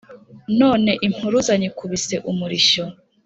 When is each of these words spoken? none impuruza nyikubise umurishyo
none 0.59 0.91
impuruza 1.07 1.51
nyikubise 1.59 2.15
umurishyo 2.31 2.83